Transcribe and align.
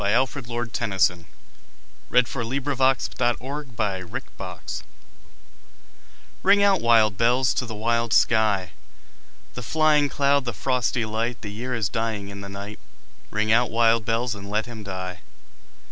Alfred, 0.03 0.47
Lord 0.47 0.73
Tennyson 0.73 1.27
Ring 2.09 2.23
Out, 2.23 2.25
Wild 2.31 3.67
Bells 3.77 4.83
RING 6.41 6.63
out, 6.63 6.81
wild 6.81 7.17
bells, 7.17 7.53
to 7.53 7.67
the 7.67 7.75
wild 7.75 8.11
sky, 8.11 8.71
The 9.53 9.61
flying 9.61 10.09
cloud, 10.09 10.45
the 10.45 10.53
frosty 10.53 11.05
light; 11.05 11.43
The 11.43 11.51
year 11.51 11.75
is 11.75 11.87
dying 11.87 12.29
in 12.29 12.41
the 12.41 12.49
night; 12.49 12.79
Ring 13.29 13.51
out, 13.51 13.69
wild 13.69 14.03
bells, 14.03 14.33
and 14.33 14.49
let 14.49 14.65
him 14.65 14.81
die. 14.81 15.19